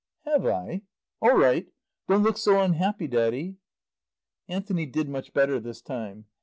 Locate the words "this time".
5.59-6.25